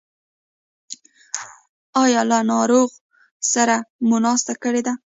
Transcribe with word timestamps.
ایا 2.03 2.21
له 2.29 2.37
ناروغ 2.51 2.89
کس 2.95 2.99
سره 3.53 3.75
مو 4.07 4.17
ناسته 4.25 4.53
کړې 4.63 4.81
ده؟ 4.87 4.93